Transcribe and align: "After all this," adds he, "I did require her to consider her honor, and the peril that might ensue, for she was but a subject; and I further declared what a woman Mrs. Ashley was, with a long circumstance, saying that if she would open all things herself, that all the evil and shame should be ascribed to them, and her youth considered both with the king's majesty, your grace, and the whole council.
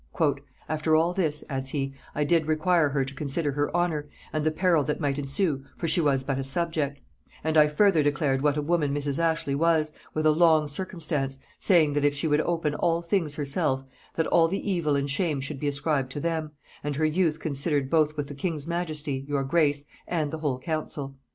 "After 0.67 0.95
all 0.95 1.13
this," 1.13 1.43
adds 1.47 1.69
he, 1.69 1.93
"I 2.15 2.23
did 2.23 2.47
require 2.47 2.89
her 2.89 3.05
to 3.05 3.13
consider 3.13 3.51
her 3.51 3.77
honor, 3.77 4.09
and 4.33 4.43
the 4.43 4.49
peril 4.49 4.83
that 4.85 4.99
might 4.99 5.19
ensue, 5.19 5.63
for 5.77 5.87
she 5.87 6.01
was 6.01 6.23
but 6.23 6.39
a 6.39 6.43
subject; 6.43 6.99
and 7.43 7.55
I 7.55 7.67
further 7.67 8.01
declared 8.01 8.41
what 8.41 8.57
a 8.57 8.63
woman 8.63 8.95
Mrs. 8.95 9.19
Ashley 9.19 9.53
was, 9.53 9.93
with 10.15 10.25
a 10.25 10.31
long 10.31 10.67
circumstance, 10.67 11.37
saying 11.59 11.93
that 11.93 12.03
if 12.03 12.15
she 12.15 12.27
would 12.27 12.41
open 12.41 12.73
all 12.73 13.03
things 13.03 13.35
herself, 13.35 13.83
that 14.15 14.25
all 14.25 14.47
the 14.47 14.67
evil 14.71 14.95
and 14.95 15.07
shame 15.07 15.39
should 15.39 15.59
be 15.59 15.67
ascribed 15.67 16.09
to 16.13 16.19
them, 16.19 16.49
and 16.83 16.95
her 16.95 17.05
youth 17.05 17.39
considered 17.39 17.91
both 17.91 18.17
with 18.17 18.25
the 18.27 18.33
king's 18.33 18.65
majesty, 18.65 19.23
your 19.27 19.43
grace, 19.43 19.85
and 20.07 20.31
the 20.31 20.39
whole 20.39 20.57
council. 20.57 21.15